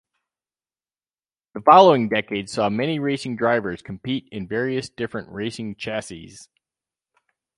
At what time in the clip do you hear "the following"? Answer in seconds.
1.53-2.09